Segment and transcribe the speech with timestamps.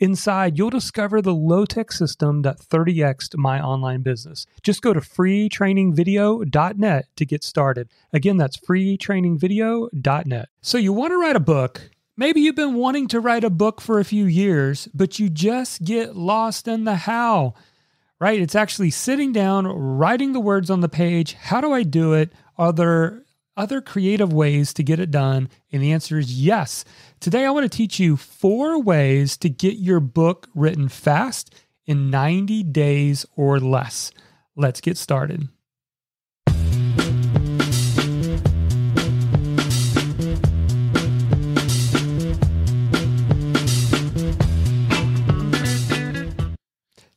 [0.00, 4.46] Inside, you'll discover the low tech system that 30xed my online business.
[4.62, 7.88] Just go to freetrainingvideo.net to get started.
[8.12, 10.48] Again, that's freetrainingvideo.net.
[10.60, 11.90] So, you want to write a book.
[12.16, 15.84] Maybe you've been wanting to write a book for a few years, but you just
[15.84, 17.54] get lost in the how,
[18.20, 18.40] right?
[18.40, 21.34] It's actually sitting down, writing the words on the page.
[21.34, 22.32] How do I do it?
[22.56, 23.22] Are there
[23.58, 25.50] other creative ways to get it done?
[25.70, 26.84] And the answer is yes.
[27.20, 31.54] Today, I want to teach you four ways to get your book written fast
[31.84, 34.12] in 90 days or less.
[34.56, 35.48] Let's get started.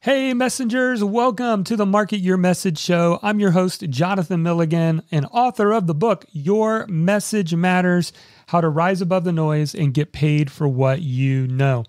[0.04, 3.20] Hey, messengers, welcome to the Market Your Message Show.
[3.22, 8.12] I'm your host, Jonathan Milligan, and author of the book, Your Message Matters
[8.48, 11.86] How to Rise Above the Noise and Get Paid for What You Know.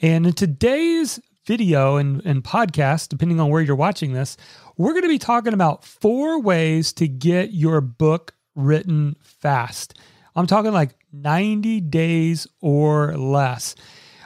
[0.00, 4.38] And in today's video and, and podcast, depending on where you're watching this,
[4.78, 9.98] we're going to be talking about four ways to get your book written fast.
[10.34, 13.74] I'm talking like 90 days or less.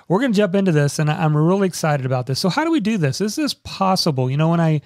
[0.09, 2.39] We're going to jump into this, and I'm really excited about this.
[2.39, 3.21] So, how do we do this?
[3.21, 4.31] Is this possible?
[4.31, 4.83] You know, when I,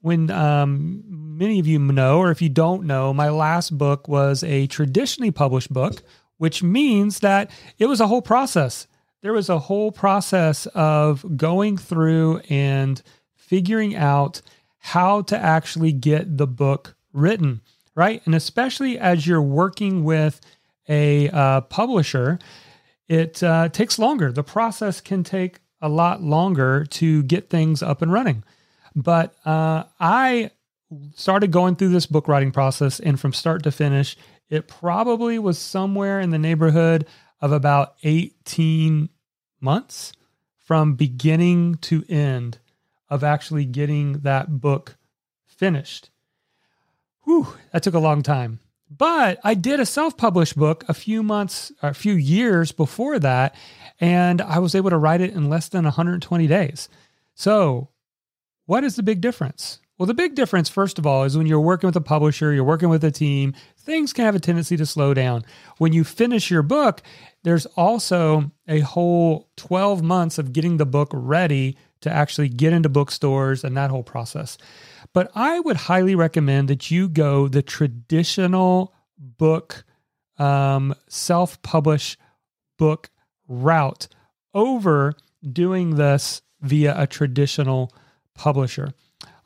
[0.00, 4.42] when um, many of you know, or if you don't know, my last book was
[4.44, 6.02] a traditionally published book,
[6.36, 8.86] which means that it was a whole process.
[9.22, 13.02] There was a whole process of going through and
[13.36, 14.40] figuring out
[14.78, 17.60] how to actually get the book written,
[17.94, 18.22] right?
[18.24, 20.40] And especially as you're working with
[20.88, 22.38] a uh, publisher,
[23.10, 24.30] it uh, takes longer.
[24.30, 28.44] The process can take a lot longer to get things up and running.
[28.94, 30.52] But uh, I
[31.16, 34.16] started going through this book writing process, and from start to finish,
[34.48, 37.04] it probably was somewhere in the neighborhood
[37.40, 39.08] of about 18
[39.60, 40.12] months
[40.56, 42.58] from beginning to end
[43.08, 44.96] of actually getting that book
[45.46, 46.10] finished.
[47.24, 48.60] Whew, that took a long time.
[48.90, 53.54] But I did a self published book a few months, a few years before that,
[54.00, 56.88] and I was able to write it in less than 120 days.
[57.34, 57.90] So,
[58.66, 59.78] what is the big difference?
[59.96, 62.64] Well, the big difference, first of all, is when you're working with a publisher, you're
[62.64, 65.44] working with a team, things can have a tendency to slow down.
[65.76, 67.02] When you finish your book,
[67.42, 72.88] there's also a whole 12 months of getting the book ready to actually get into
[72.88, 74.56] bookstores and that whole process.
[75.12, 79.84] But I would highly recommend that you go the traditional book,
[80.38, 82.16] um, self publish
[82.78, 83.10] book
[83.48, 84.08] route
[84.54, 85.14] over
[85.52, 87.92] doing this via a traditional
[88.34, 88.92] publisher.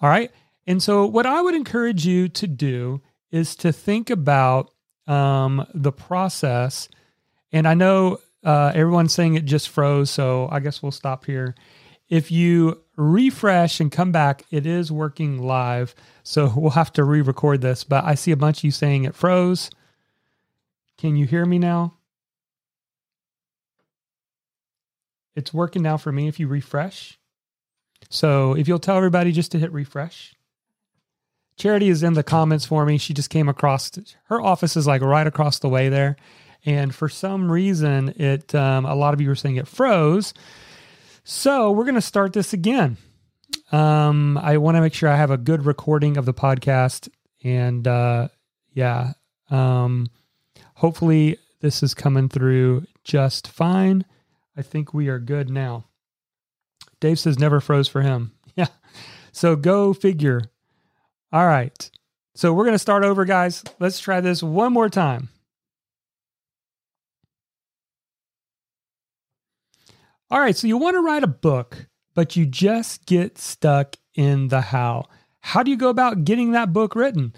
[0.00, 0.30] All right.
[0.66, 4.70] And so, what I would encourage you to do is to think about
[5.06, 6.88] um, the process.
[7.52, 11.54] And I know uh, everyone's saying it just froze, so I guess we'll stop here.
[12.08, 15.94] If you refresh and come back, it is working live.
[16.22, 19.04] So we'll have to re record this, but I see a bunch of you saying
[19.04, 19.70] it froze.
[20.98, 21.94] Can you hear me now?
[25.34, 27.18] It's working now for me if you refresh.
[28.08, 30.34] So if you'll tell everybody just to hit refresh.
[31.56, 32.98] Charity is in the comments for me.
[32.98, 33.90] She just came across
[34.24, 36.16] her office is like right across the way there.
[36.64, 40.34] And for some reason, it um, a lot of you were saying it froze.
[41.24, 42.98] So we're going to start this again.
[43.72, 47.08] Um, I want to make sure I have a good recording of the podcast.
[47.42, 48.28] And uh,
[48.72, 49.14] yeah,
[49.50, 50.08] um,
[50.74, 54.04] hopefully this is coming through just fine.
[54.54, 55.86] I think we are good now.
[57.00, 58.32] Dave says never froze for him.
[58.56, 58.68] Yeah.
[59.32, 60.42] So go figure.
[61.32, 61.90] All right.
[62.36, 63.64] So we're going to start over, guys.
[63.80, 65.28] Let's try this one more time.
[70.30, 74.48] All right, so you want to write a book, but you just get stuck in
[74.48, 75.04] the how.
[75.40, 77.34] How do you go about getting that book written?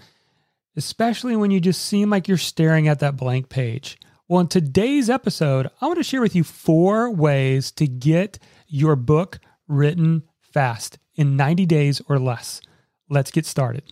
[0.77, 3.97] Especially when you just seem like you're staring at that blank page.
[4.29, 8.95] Well, in today's episode, I want to share with you four ways to get your
[8.95, 12.61] book written fast in 90 days or less.
[13.09, 13.91] Let's get started.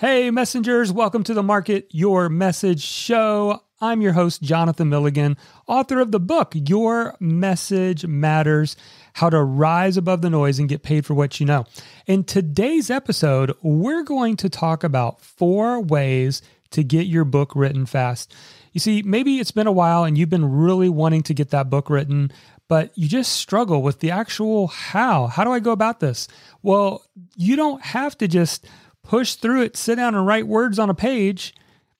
[0.00, 3.62] Hey, messengers, welcome to the Market Your Message Show.
[3.82, 5.36] I'm your host, Jonathan Milligan,
[5.66, 8.76] author of the book, Your Message Matters
[9.12, 11.66] How to Rise Above the Noise and Get Paid for What You Know.
[12.06, 17.84] In today's episode, we're going to talk about four ways to get your book written
[17.84, 18.34] fast.
[18.72, 21.68] You see, maybe it's been a while and you've been really wanting to get that
[21.68, 22.32] book written,
[22.68, 25.26] but you just struggle with the actual how.
[25.26, 26.26] How do I go about this?
[26.62, 27.04] Well,
[27.36, 28.66] you don't have to just
[29.02, 31.54] push through it, sit down and write words on a page.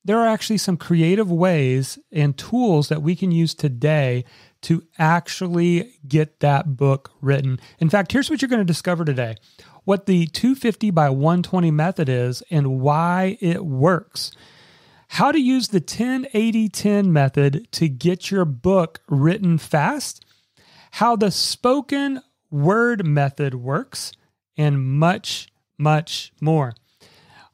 [0.04, 4.24] There are actually some creative ways and tools that we can use today
[4.62, 7.60] to actually get that book written.
[7.78, 9.36] In fact, here's what you're going to discover today
[9.84, 14.30] what the 250 by 120 method is and why it works.
[15.08, 20.24] How to use the 10 80 10 method to get your book written fast.
[20.92, 24.12] How the spoken word method works,
[24.56, 25.48] and much,
[25.78, 26.74] much more.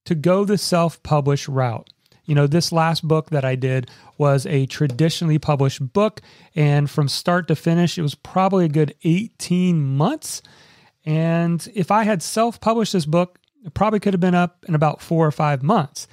[0.04, 1.88] to go the self publish route.
[2.26, 6.20] You know, this last book that I did was a traditionally published book,
[6.54, 10.42] and from start to finish, it was probably a good 18 months.
[11.04, 14.74] And if I had self published this book, it probably could have been up in
[14.74, 16.08] about four or five months.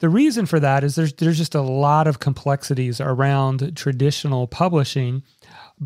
[0.00, 5.22] The reason for that is there's there's just a lot of complexities around traditional publishing.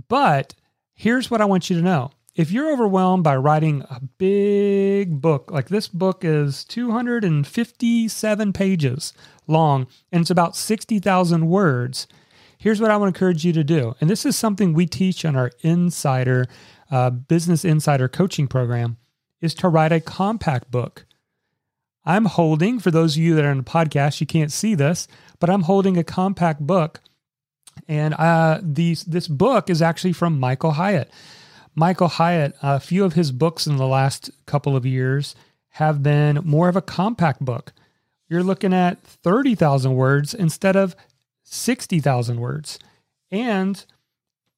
[0.08, 0.54] But
[0.94, 5.50] here's what I want you to know if you're overwhelmed by writing a big book,
[5.50, 9.12] like this book is 257 pages
[9.46, 12.06] long and it's about 60,000 words,
[12.56, 13.94] here's what I want to encourage you to do.
[14.00, 16.46] And this is something we teach on our Insider
[16.90, 18.96] uh, Business Insider coaching program
[19.40, 21.06] is to write a compact book.
[22.04, 25.06] I'm holding, for those of you that are in the podcast, you can't see this,
[25.38, 27.00] but I'm holding a compact book.
[27.88, 31.10] And uh, these, this book is actually from Michael Hyatt.
[31.74, 35.34] Michael Hyatt, a few of his books in the last couple of years
[35.74, 37.72] have been more of a compact book.
[38.28, 40.96] You're looking at 30,000 words instead of
[41.44, 42.78] 60,000 words.
[43.30, 43.84] And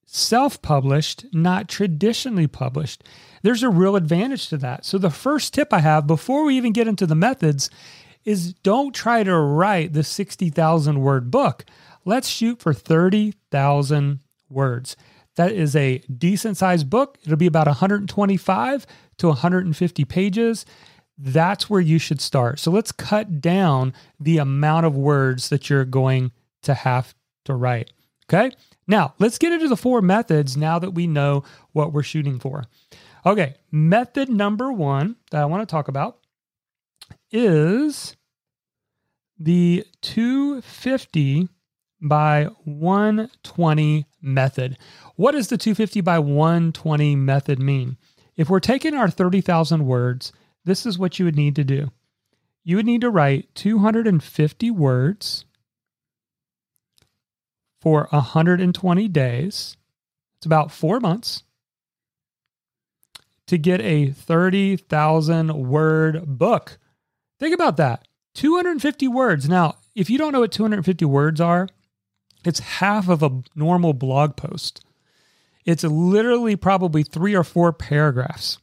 [0.05, 3.03] self published, not traditionally published.
[3.41, 4.85] There's a real advantage to that.
[4.85, 7.69] So, the first tip I have before we even get into the methods
[8.23, 11.65] is don't try to write the 60,000 word book.
[12.05, 14.19] Let's shoot for 30,000
[14.49, 14.95] words.
[15.35, 17.17] That is a decent sized book.
[17.23, 18.85] It'll be about 125
[19.17, 20.65] to 150 pages.
[21.17, 22.59] That's where you should start.
[22.59, 26.31] So let's cut down the amount of words that you're going
[26.63, 27.13] to have
[27.45, 27.91] to write.
[28.27, 28.55] Okay.
[28.87, 32.63] Now let's get into the four methods now that we know what we're shooting for.
[33.25, 33.55] Okay.
[33.71, 36.19] Method number one that I want to talk about
[37.31, 38.15] is
[39.39, 41.49] the 250
[42.03, 44.77] by 120 method.
[45.15, 47.97] What does the 250 by 120 method mean?
[48.35, 50.31] If we're taking our 30,000 words,
[50.65, 51.91] this is what you would need to do.
[52.63, 55.45] You would need to write 250 words
[57.81, 59.77] for 120 days.
[60.37, 61.43] It's about four months
[63.47, 66.77] to get a 30,000 word book.
[67.39, 69.47] Think about that 250 words.
[69.47, 71.67] Now, if you don't know what 250 words are,
[72.45, 74.83] it's half of a normal blog post.
[75.65, 78.57] It's literally probably three or four paragraphs.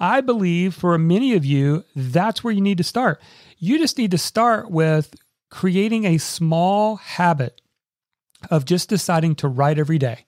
[0.00, 3.20] I believe for many of you, that's where you need to start.
[3.58, 5.16] You just need to start with
[5.50, 7.60] creating a small habit
[8.50, 10.26] of just deciding to write every day.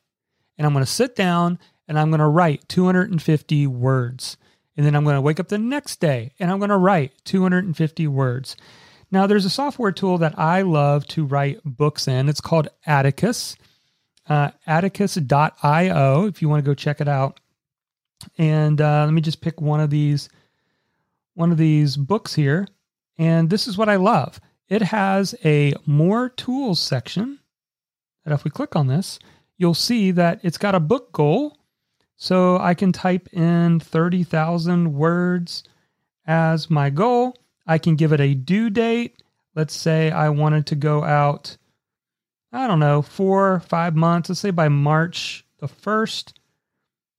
[0.58, 4.36] And I'm going to sit down and I'm going to write 250 words.
[4.76, 7.12] And then I'm going to wake up the next day and I'm going to write
[7.24, 8.56] 250 words.
[9.12, 12.28] Now, there's a software tool that I love to write books in.
[12.28, 13.56] It's called Atticus,
[14.28, 17.40] uh, atticus.io, if you want to go check it out.
[18.38, 20.28] And uh, let me just pick one of these
[21.34, 22.66] one of these books here.
[23.18, 24.40] And this is what I love.
[24.68, 27.38] It has a more tools section
[28.24, 29.18] that if we click on this,
[29.56, 31.58] you'll see that it's got a book goal.
[32.16, 35.64] So I can type in 30,000 words
[36.26, 37.34] as my goal.
[37.70, 39.22] I can give it a due date.
[39.54, 41.56] Let's say I wanted to go out,
[42.52, 44.28] I don't know, four five months.
[44.28, 46.32] Let's say by March the 1st.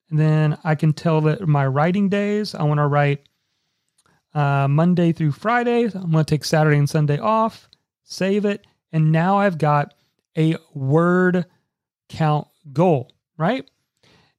[0.10, 3.29] And then I can tell that my writing days, I want to write
[4.34, 5.86] uh, Monday through Friday.
[5.86, 7.70] I'm going to take Saturday and Sunday off,
[8.03, 8.67] save it.
[8.91, 9.93] And now I've got
[10.38, 11.46] a word
[12.10, 13.70] count goal, right?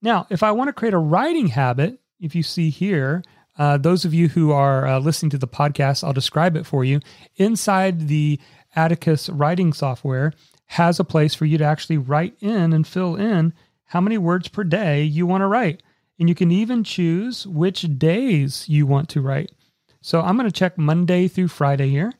[0.03, 3.23] Now, if I want to create a writing habit, if you see here,
[3.63, 6.83] uh, those of you who are uh, listening to the podcast, I'll describe it for
[6.85, 6.99] you.
[7.37, 8.41] Inside the
[8.75, 10.33] Atticus writing software
[10.67, 13.53] has a place for you to actually write in and fill in
[13.85, 15.81] how many words per day you want to write.
[16.19, 19.53] And you can even choose which days you want to write.
[20.01, 22.13] So I'm going to check Monday through Friday here,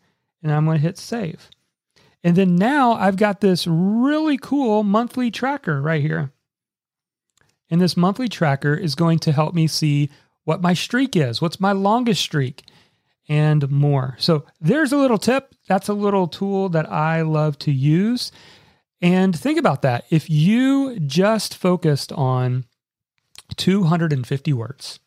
[0.45, 1.51] and I'm going to hit save.
[2.23, 6.31] And then now I've got this really cool monthly tracker right here.
[7.69, 10.09] And this monthly tracker is going to help me see
[10.45, 12.65] what my streak is, what's my longest streak,
[13.29, 14.17] and more.
[14.19, 15.55] So there's a little tip.
[15.69, 18.33] That's a little tool that I love to use.
[19.01, 20.05] And think about that.
[20.11, 22.65] If you just focused on
[23.57, 25.01] 250 words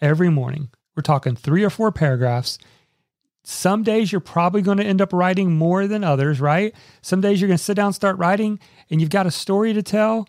[0.00, 2.58] every morning, we're talking three or four paragraphs.
[3.42, 6.74] Some days you're probably going to end up writing more than others, right?
[7.02, 9.82] Some days you're going to sit down, start writing, and you've got a story to
[9.82, 10.28] tell.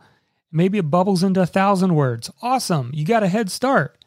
[0.52, 2.32] Maybe it bubbles into a thousand words.
[2.42, 2.92] Awesome.
[2.94, 4.01] You got a head start.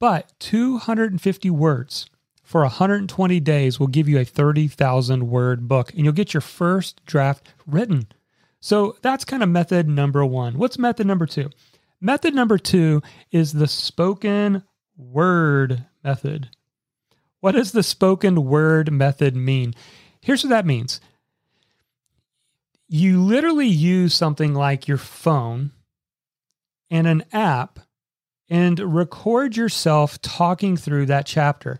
[0.00, 2.08] But 250 words
[2.42, 7.04] for 120 days will give you a 30,000 word book and you'll get your first
[7.04, 8.08] draft written.
[8.60, 10.56] So that's kind of method number one.
[10.56, 11.50] What's method number two?
[12.00, 14.62] Method number two is the spoken
[14.96, 16.50] word method.
[17.40, 19.74] What does the spoken word method mean?
[20.20, 21.00] Here's what that means
[22.88, 25.72] you literally use something like your phone
[26.90, 27.80] and an app
[28.48, 31.78] and record yourself talking through that chapter.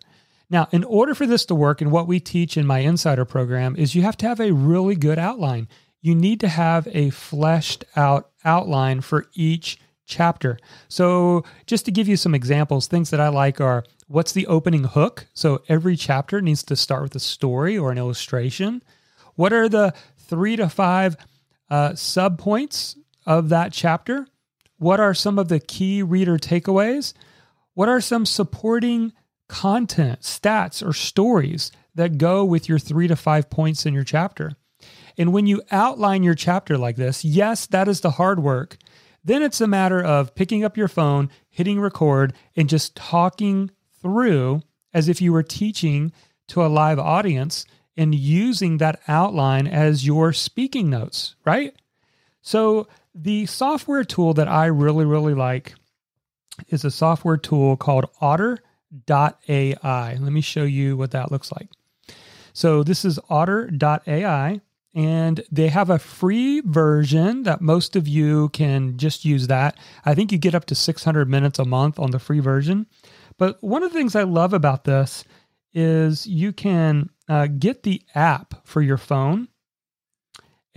[0.50, 3.76] Now, in order for this to work, and what we teach in my insider program
[3.76, 5.68] is you have to have a really good outline
[6.00, 10.58] you need to have a fleshed out outline for each chapter.
[10.88, 14.84] So, just to give you some examples, things that I like are what's the opening
[14.84, 15.26] hook?
[15.34, 18.82] So, every chapter needs to start with a story or an illustration.
[19.34, 21.16] What are the three to five
[21.70, 22.96] uh, sub points
[23.26, 24.26] of that chapter?
[24.78, 27.12] What are some of the key reader takeaways?
[27.74, 29.12] What are some supporting
[29.48, 34.52] content, stats, or stories that go with your three to five points in your chapter?
[35.16, 38.78] And when you outline your chapter like this, yes, that is the hard work.
[39.24, 43.70] Then it's a matter of picking up your phone, hitting record, and just talking
[44.00, 44.62] through
[44.94, 46.12] as if you were teaching
[46.46, 47.66] to a live audience
[47.96, 51.74] and using that outline as your speaking notes, right?
[52.42, 55.74] So, the software tool that I really, really like
[56.68, 60.16] is a software tool called otter.ai.
[60.20, 61.68] Let me show you what that looks like.
[62.52, 64.60] So, this is otter.ai
[64.94, 69.76] and they have a free version that most of you can just use that.
[70.04, 72.86] I think you get up to 600 minutes a month on the free version.
[73.36, 75.24] But one of the things I love about this
[75.72, 79.48] is you can uh, get the app for your phone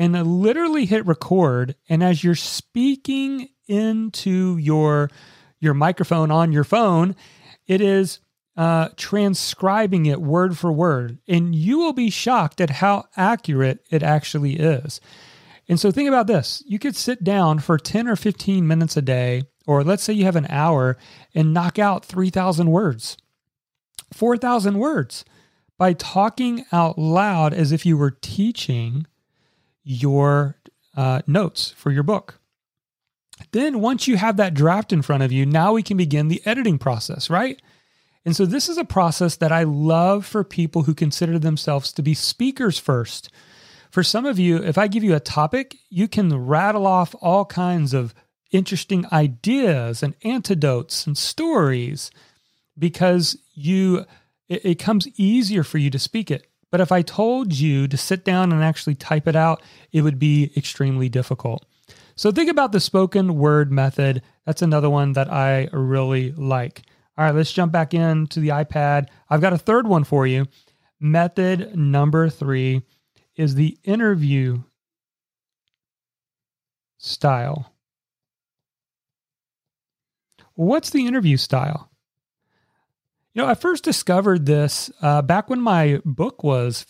[0.02, 1.76] and literally hit record.
[1.88, 5.12] And as you're speaking into your
[5.60, 7.16] your microphone on your phone,
[7.68, 8.20] it is
[8.58, 14.02] uh, transcribing it word for word, and you will be shocked at how accurate it
[14.02, 15.00] actually is.
[15.70, 19.04] And so think about this you could sit down for 10 or 15 minutes a
[19.04, 20.98] day, or let's say you have an hour,
[21.36, 23.18] and knock out 3,000 words,
[24.12, 25.26] 4,000 words
[25.78, 29.06] by talking out loud as if you were teaching
[29.84, 30.58] your
[30.96, 32.40] uh, notes for your book.
[33.52, 36.42] Then, once you have that draft in front of you, now we can begin the
[36.46, 37.62] editing process, right?
[38.24, 42.04] And so this is a process that I love for people who consider themselves to
[42.04, 43.32] be speakers first.
[43.90, 47.46] For some of you, if I give you a topic, you can rattle off all
[47.46, 48.14] kinds of
[48.52, 52.12] interesting ideas and antidotes and stories
[52.78, 54.06] because you
[54.48, 56.51] it, it comes easier for you to speak it.
[56.72, 59.62] But if I told you to sit down and actually type it out,
[59.92, 61.66] it would be extremely difficult.
[62.16, 64.22] So think about the spoken word method.
[64.46, 66.84] That's another one that I really like.
[67.18, 69.08] All right, let's jump back into the iPad.
[69.30, 70.48] I've got a third one for you.
[71.00, 72.84] Method number three
[73.36, 74.64] is the interview
[76.98, 77.74] style.
[80.54, 81.91] What's the interview style?
[83.34, 86.86] You know, I first discovered this uh, back when my book was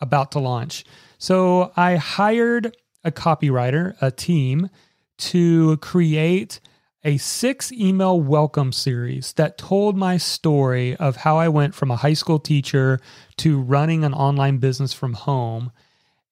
[0.00, 0.82] about to launch.
[1.18, 2.74] So I hired
[3.04, 4.70] a copywriter, a team,
[5.18, 6.58] to create
[7.04, 11.96] a six email welcome series that told my story of how I went from a
[11.96, 12.98] high school teacher
[13.36, 15.70] to running an online business from home.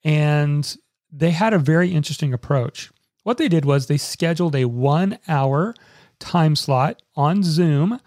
[0.02, 0.75] And
[1.12, 2.90] they had a very interesting approach.
[3.23, 5.75] What they did was they scheduled a one hour
[6.18, 8.00] time slot on Zoom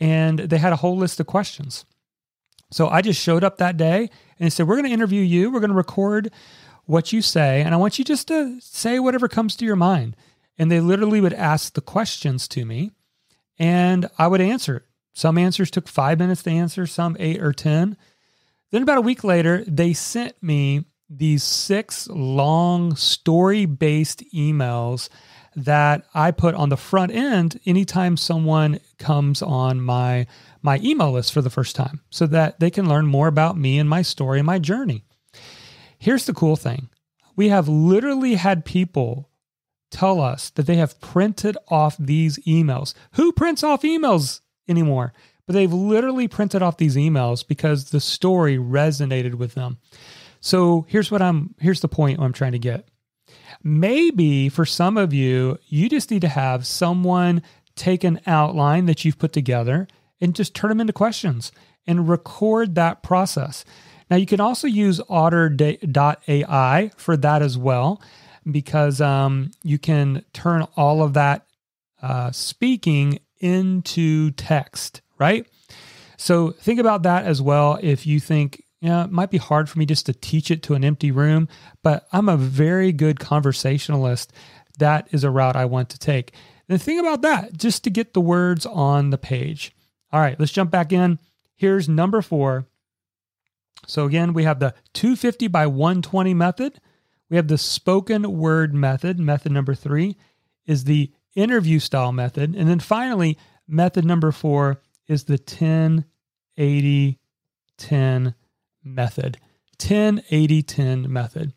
[0.00, 1.84] and they had a whole list of questions.
[2.70, 5.50] So I just showed up that day and they said, We're going to interview you.
[5.50, 6.30] We're going to record
[6.84, 7.62] what you say.
[7.62, 10.16] And I want you just to say whatever comes to your mind.
[10.58, 12.90] And they literally would ask the questions to me
[13.58, 17.96] and I would answer Some answers took five minutes to answer, some eight or 10.
[18.70, 25.08] Then about a week later, they sent me these six long story based emails
[25.56, 30.26] that I put on the front end anytime someone comes on my
[30.62, 33.78] my email list for the first time so that they can learn more about me
[33.78, 35.04] and my story and my journey.
[35.98, 36.88] Here's the cool thing.
[37.36, 39.30] We have literally had people
[39.90, 42.94] tell us that they have printed off these emails.
[43.12, 45.12] Who prints off emails anymore?
[45.46, 49.78] But they've literally printed off these emails because the story resonated with them.
[50.40, 52.88] So here's what I'm here's the point I'm trying to get.
[53.62, 57.42] Maybe for some of you, you just need to have someone
[57.74, 59.88] take an outline that you've put together
[60.20, 61.52] and just turn them into questions
[61.86, 63.64] and record that process.
[64.10, 68.02] Now, you can also use otter.ai for that as well,
[68.50, 71.46] because um, you can turn all of that
[72.00, 75.46] uh, speaking into text, right?
[76.16, 77.78] So think about that as well.
[77.82, 80.74] If you think, yeah, it might be hard for me just to teach it to
[80.74, 81.48] an empty room,
[81.82, 84.32] but I'm a very good conversationalist.
[84.78, 86.32] That is a route I want to take.
[86.68, 89.74] The thing about that, just to get the words on the page.
[90.12, 91.18] All right, let's jump back in.
[91.56, 92.66] Here's number four.
[93.86, 96.80] So again, we have the 250 by 120 method.
[97.30, 99.18] We have the spoken word method.
[99.18, 100.16] Method number three
[100.66, 102.54] is the interview style method.
[102.54, 106.04] And then finally, method number four is the 10
[106.56, 107.18] 80
[107.78, 108.34] 10
[108.84, 109.38] method.
[109.78, 111.52] 10 80 10 method.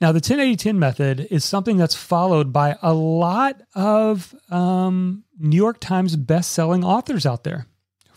[0.00, 5.24] Now, the 10 80 10 method is something that's followed by a lot of um,
[5.38, 7.66] New York Times best-selling authors out there.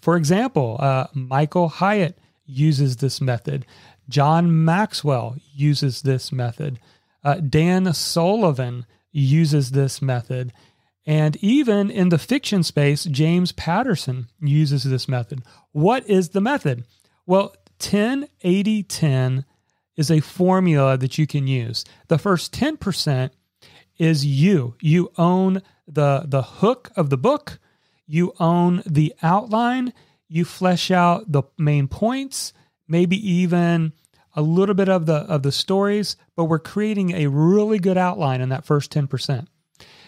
[0.02, 3.66] For example, uh, Michael Hyatt uses this method.
[4.10, 6.80] John Maxwell uses this method.
[7.24, 10.54] Uh, Dan Sullivan uses this method.
[11.06, 15.44] And even in the fiction space, James Patterson uses this method.
[15.72, 16.86] What is the method?
[17.26, 19.46] Well, 10 80 10
[19.96, 21.86] is a formula that you can use.
[22.08, 23.32] The first 10%
[23.98, 24.76] is you.
[24.82, 27.60] You own the the hook of the book,
[28.08, 29.94] you own the outline,
[30.28, 32.54] you flesh out the main points,
[32.88, 33.94] maybe even
[34.36, 38.42] a little bit of the of the stories, but we're creating a really good outline
[38.42, 39.48] in that first 10%.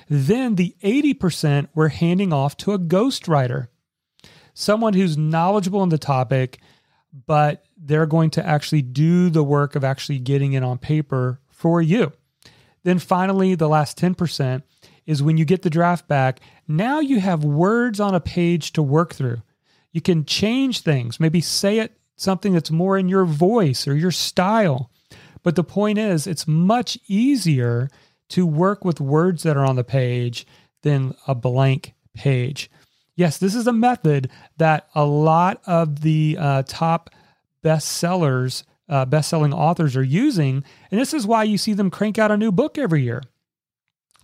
[0.09, 3.67] Then the 80% we're handing off to a ghostwriter.
[4.53, 6.59] Someone who's knowledgeable in the topic,
[7.25, 11.81] but they're going to actually do the work of actually getting it on paper for
[11.81, 12.11] you.
[12.83, 14.63] Then finally, the last 10%
[15.05, 18.83] is when you get the draft back, now you have words on a page to
[18.83, 19.41] work through.
[19.91, 24.11] You can change things, maybe say it something that's more in your voice or your
[24.11, 24.91] style.
[25.43, 27.89] But the point is, it's much easier
[28.29, 30.45] to work with words that are on the page
[30.81, 32.69] than a blank page.
[33.17, 37.09] Yes, this is a method that a lot of the uh, top
[37.63, 42.29] bestsellers, uh, best-selling authors are using, and this is why you see them crank out
[42.31, 43.23] a new book every year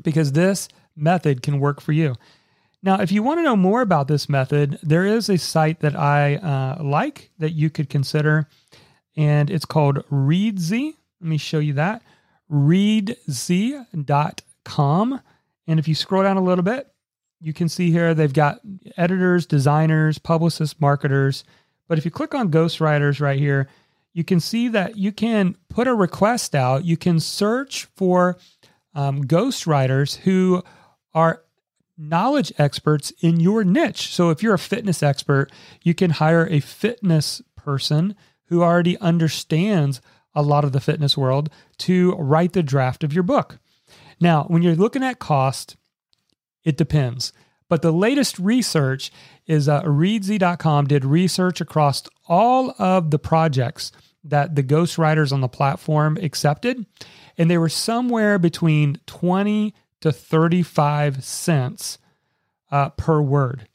[0.04, 2.16] because this method can work for you.
[2.84, 5.96] Now, if you want to know more about this method, there is a site that
[5.96, 8.48] I uh, like that you could consider,
[9.18, 10.94] and it's called Reedsy.
[11.20, 12.04] Let me show you that
[12.52, 13.22] reedsy.com.
[15.66, 16.93] And if you scroll down a little bit,
[17.44, 18.62] you can see here they've got
[18.96, 21.44] editors, designers, publicists, marketers.
[21.88, 23.68] But if you click on ghostwriters right here,
[24.14, 26.86] you can see that you can put a request out.
[26.86, 28.38] You can search for
[28.96, 30.64] um, ghostwriters who
[31.14, 31.44] are
[31.98, 34.14] knowledge experts in your niche.
[34.14, 35.52] So if you're a fitness expert,
[35.82, 40.00] you can hire a fitness person who already understands
[40.34, 43.60] a lot of the fitness world to write the draft of your book.
[44.20, 45.76] Now, when you're looking at cost,
[46.64, 47.34] it depends.
[47.70, 49.12] But the latest research
[49.48, 53.92] is uh, did research across all of the projects
[54.24, 56.86] that the ghostwriters on the platform accepted
[57.38, 61.98] and they were somewhere between 20 to 35 cents
[62.72, 63.68] uh, per word.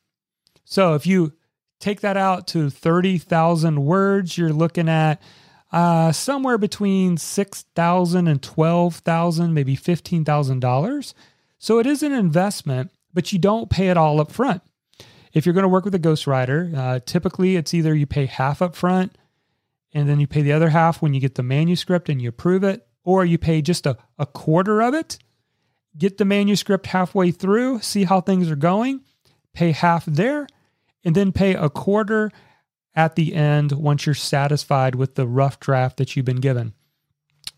[0.65, 1.33] So if you
[1.81, 5.21] take that out to 30,000 words, you're looking at
[5.73, 11.15] uh, somewhere between $6,000 and $12,000, maybe $15,000.
[11.59, 14.63] So it is an investment, but you don't pay it all up front.
[15.33, 18.63] If you're going to work with a ghostwriter, uh, typically it's either you pay half
[18.63, 19.17] up front
[19.93, 22.63] and then you pay the other half when you get the manuscript and you approve
[22.65, 25.19] it, or you pay just a, a quarter of it,
[25.97, 29.01] get the manuscript halfway through, see how things are going,
[29.55, 30.47] pay half there,
[31.05, 32.31] and then pay a quarter
[32.95, 36.75] at the end once you're satisfied with the rough draft that you've been given.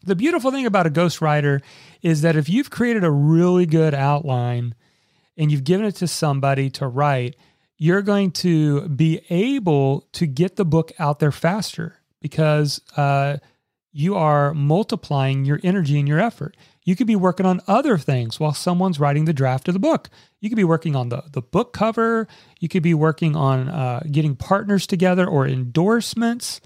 [0.03, 1.61] The beautiful thing about a ghostwriter
[2.03, 4.75] is that if you've created a really good outline
[5.37, 7.37] and you've given it to somebody to write,
[7.77, 13.39] you're going to be able to get the book out there faster because uh,
[13.93, 16.57] you are multiplying your energy and your effort.
[16.85, 20.09] You could be working on other things while someone's writing the draft of the book.
[20.41, 22.27] You could be working on the, the book cover.
[22.59, 26.61] You could be working on uh, getting partners together or endorsements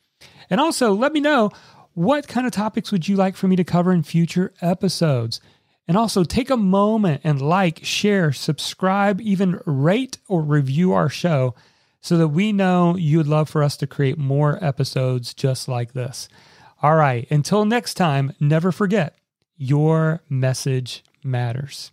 [0.49, 1.51] And also, let me know
[1.93, 5.41] what kind of topics would you like for me to cover in future episodes.
[5.87, 11.55] And also, take a moment and like, share, subscribe, even rate or review our show
[12.01, 16.27] so that we know you'd love for us to create more episodes just like this.
[16.81, 19.15] All right, until next time, never forget
[19.55, 21.91] your message matters.